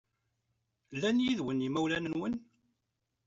Llan 0.95 1.17
yid-wen 1.23 1.63
yimawlan-nwen? 1.63 2.35